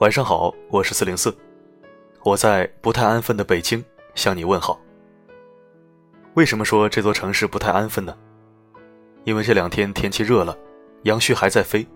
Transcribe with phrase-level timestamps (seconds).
[0.00, 1.30] 晚上好，我是四零四，
[2.24, 3.84] 我在不太安分的北京
[4.14, 4.80] 向你问好。
[6.32, 8.16] 为什么说这座城市不太安分呢？
[9.24, 10.56] 因为这两天天气热了，
[11.02, 11.86] 杨絮还在飞，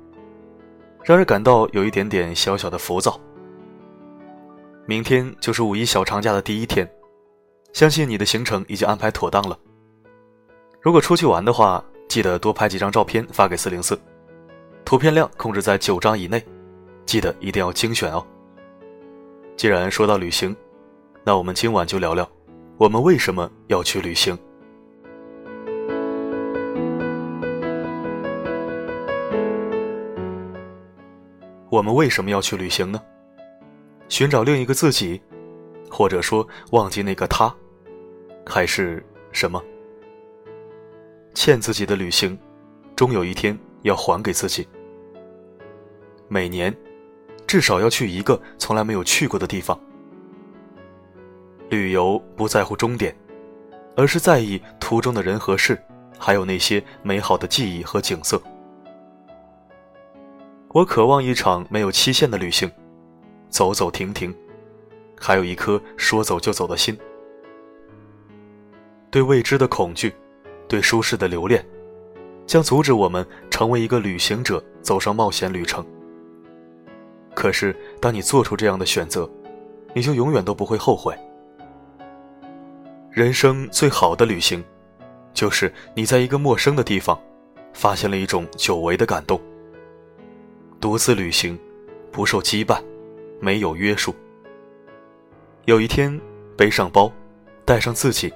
[1.03, 3.19] 让人感到有一点点小小的浮躁。
[4.84, 6.86] 明天就是五一小长假的第一天，
[7.73, 9.59] 相信你的行程已经安排妥当了。
[10.79, 13.98] 如果出去玩的话，记得多拍几张照片发给四零四，
[14.84, 16.45] 图片量控制在九张以内。
[17.07, 18.27] 记得一定要精选哦。
[19.57, 20.55] 既然说到旅行，
[21.23, 22.29] 那我们今晚就聊聊，
[22.77, 24.37] 我们为什么要去旅行？
[31.71, 33.01] 我们为什么要去旅行呢？
[34.09, 35.21] 寻找另一个自己，
[35.91, 37.55] 或者说忘记那个他，
[38.47, 39.63] 还是什么？
[41.35, 42.39] 欠自己的旅行，
[42.97, 44.66] 终有一天要还给自己。
[46.29, 46.74] 每年。
[47.55, 49.79] 至少要去一个从来没有去过的地方。
[51.69, 53.16] 旅游不在乎终点，
[53.96, 55.80] 而是在意途中的人和事，
[56.19, 58.43] 还有那些美好的记忆和景色。
[60.71, 62.69] 我渴望一场没有期限的旅行，
[63.49, 64.34] 走走停停，
[65.16, 66.99] 还有一颗说走就走的心。
[69.12, 70.12] 对未知的恐惧，
[70.66, 71.65] 对舒适的留恋，
[72.49, 75.87] 将阻止我们成为一个旅行者，走上冒险旅程。
[77.34, 79.28] 可是，当你做出这样的选择，
[79.93, 81.15] 你就永远都不会后悔。
[83.10, 84.65] 人生最好的旅行，
[85.32, 87.21] 就是你在一个陌生的地方，
[87.72, 89.41] 发现了一种久违的感动。
[90.81, 91.59] 独自旅行，
[92.10, 92.82] 不受羁绊，
[93.41, 94.15] 没有约束。
[95.66, 96.19] 有一天，
[96.56, 97.10] 背上包，
[97.65, 98.32] 带上自己，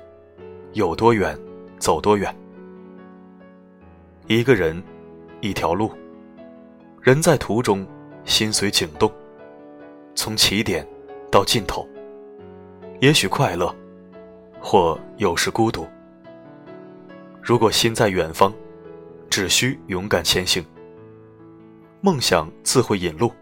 [0.73, 1.39] 有多远，
[1.79, 2.35] 走多远。
[4.27, 4.83] 一个人，
[5.41, 5.91] 一条路，
[7.01, 7.87] 人在途中。
[8.29, 9.11] 心随景动，
[10.15, 10.87] 从起点
[11.31, 11.89] 到尽头，
[13.01, 13.75] 也许快乐，
[14.61, 15.89] 或有时孤独。
[17.43, 18.53] 如果心在远方，
[19.31, 20.63] 只需勇敢前行，
[22.03, 23.33] 梦想自会引路。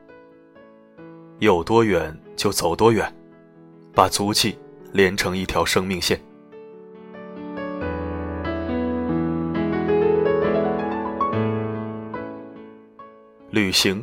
[1.40, 3.12] 有多远就走多远，
[3.92, 4.56] 把足迹
[4.92, 6.18] 连成一条生命线。
[13.50, 14.02] 旅行。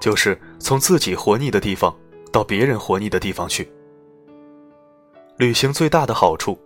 [0.00, 1.94] 就是从自己活腻的地方
[2.32, 3.70] 到别人活腻的地方去。
[5.36, 6.58] 旅行最大的好处，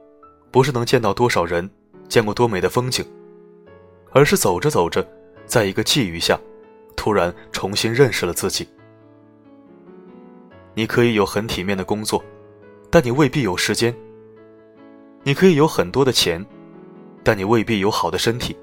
[0.51, 1.69] 不是能见到多少人，
[2.09, 3.05] 见过多美的风景，
[4.13, 5.07] 而是走着走着，
[5.47, 6.39] 在一个际遇下，
[6.97, 8.67] 突然重新认识了自己。
[10.75, 12.25] 你可以有很体面的工作，
[12.91, 13.93] 但你未必有时间；
[15.23, 16.45] 你可以有很多的钱，
[17.23, 18.57] 但你未必有好的身体。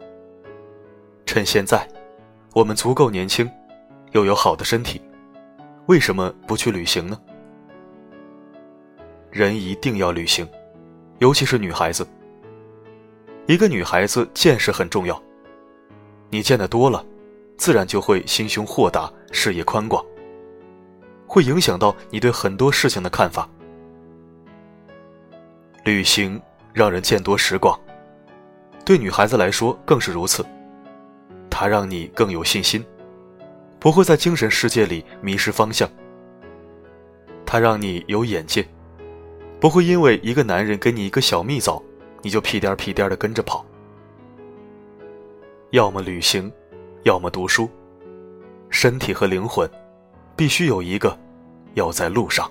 [1.26, 1.88] 趁现在，
[2.54, 3.50] 我们足够年轻。
[4.12, 5.02] 又有好的身体，
[5.88, 7.20] 为什么不去旅行呢？
[9.30, 10.48] 人一定要旅行，
[11.20, 12.06] 尤其是女孩子。
[13.48, 15.22] 一个女孩子见识很重要，
[16.30, 17.04] 你见得多了，
[17.58, 20.06] 自然就会心胸豁达，视野宽广，
[21.26, 23.50] 会影响到你对很多事情的看法。
[25.86, 26.40] 旅行
[26.74, 27.80] 让人见多识广，
[28.86, 30.46] 对女孩子来说更是如此，
[31.50, 32.86] 它让你更有信心。
[33.82, 35.90] 不会在精神世界里迷失方向。
[37.44, 38.64] 它让你有眼界，
[39.60, 41.82] 不会因为一个男人给你一个小蜜枣，
[42.22, 43.66] 你就屁颠屁颠的跟着跑。
[45.72, 46.52] 要么旅行，
[47.06, 47.68] 要么读书，
[48.70, 49.68] 身体和灵魂，
[50.36, 51.18] 必须有一个，
[51.74, 52.50] 要在路上。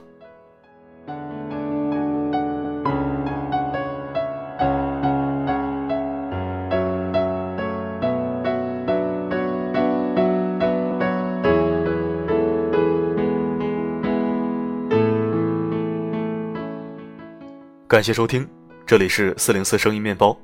[17.90, 18.48] 感谢收听，
[18.86, 20.38] 这里是四零四声音面包。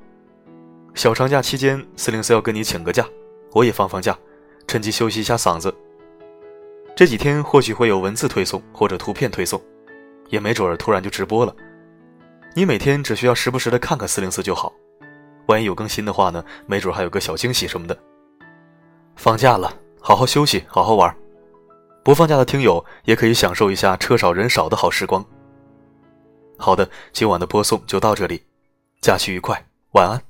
[0.95, 3.07] 小长假期间，四零四要跟你请个假，
[3.53, 4.19] 我也放放假，
[4.67, 5.73] 趁机休息一下嗓子。
[6.93, 9.63] 这几天或许会有文字推送或者图片推送，
[10.27, 11.55] 也没准儿突然就直播了。
[12.53, 14.73] 你每天只需要时不时的看看四零四就好，
[15.45, 17.97] 万一有更新的话呢，没准还有个小惊喜什么的。
[19.15, 21.15] 放假了，好好休息，好好玩。
[22.03, 25.25] 不放假的听友也可以享受一下车少人少的好时光。
[26.57, 28.43] 好的，今晚的播送就到这里，
[28.99, 30.21] 假期愉快，晚安。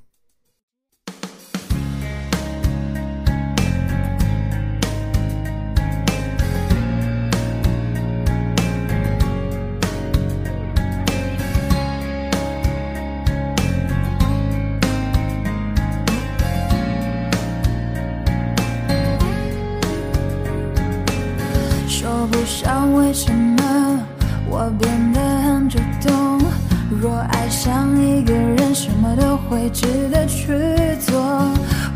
[21.88, 22.38] 说不。
[22.48, 23.57] 上为什么
[27.48, 30.52] 爱上一个人，什么都会值得去
[31.00, 31.18] 做。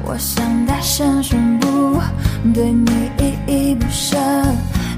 [0.03, 2.01] 我想大声宣布，
[2.55, 4.17] 对你依依不舍，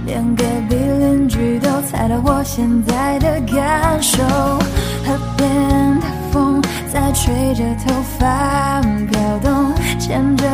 [0.06, 4.22] 连隔壁邻居都猜到我现在的感受。
[4.22, 8.80] 河边的风在吹着头发
[9.10, 10.46] 飘动，牵着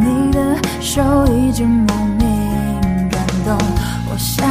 [0.00, 3.56] 你的手，一直莫名感动。
[4.10, 4.44] 我想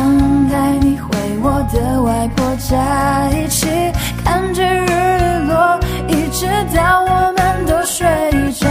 [0.50, 1.13] 带你回
[1.46, 3.68] 我的外婆家，一起
[4.24, 8.08] 看着日落，一直到我们都睡
[8.54, 8.66] 着。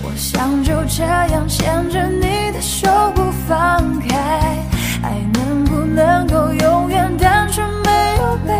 [0.00, 4.16] 我想就这样牵着你的手不放开，
[5.02, 8.52] 爱能不能够永远单纯没有被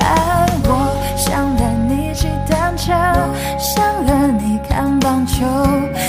[0.00, 0.48] 爱？
[0.64, 2.92] 我想带你骑单车，
[3.60, 5.46] 想和你看棒球，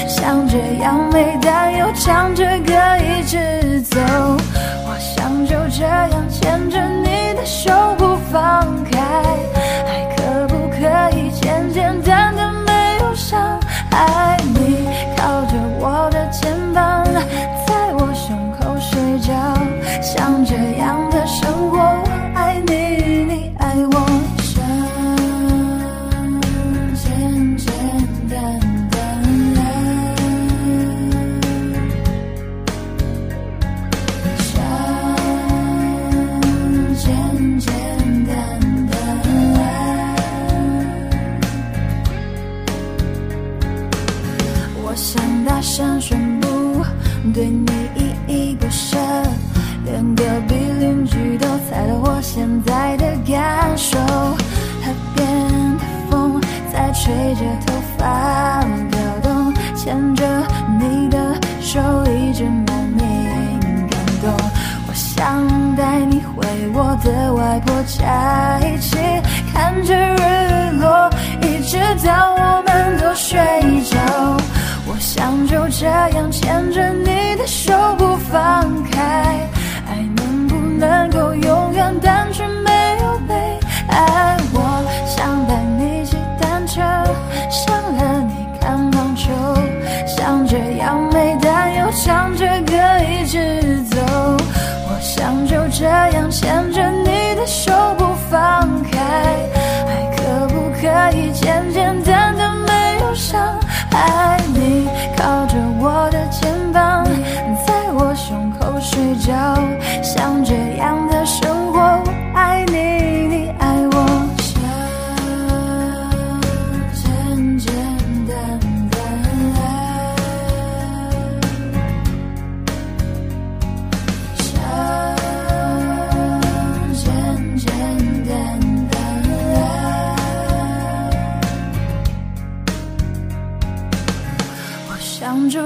[0.07, 3.99] 想这样没担忧，唱着歌一直走。
[5.45, 9.52] 就这样牵着你的手不放开，
[47.33, 47.65] 对你
[47.95, 48.95] 依依不舍，
[49.85, 53.97] 连隔壁邻居都猜到我现在的感受。
[53.97, 55.25] 河边
[55.77, 56.39] 的风
[56.71, 60.23] 在吹着头发飘动，牵着
[60.79, 64.31] 你的手，一直莫名感动。
[64.87, 68.95] 我想带你回我的外婆家，一起
[69.51, 70.62] 看着日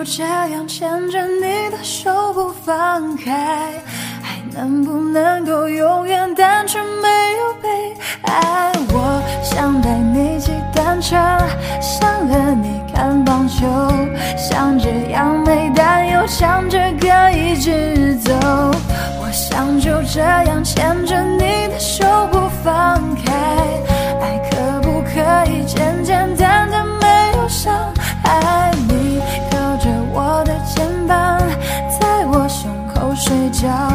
[0.09, 3.73] 这样牵着你的手不放开，
[4.23, 7.67] 还能不能够永远单纯没有悲
[8.21, 8.71] 哀？
[8.89, 11.17] 我想带你骑单车，
[11.81, 13.67] 想和你看棒球，
[14.37, 18.31] 像这样没担忧，唱着歌一直走。
[19.19, 21.36] 我想就这样牵着你
[33.57, 33.86] 혼자.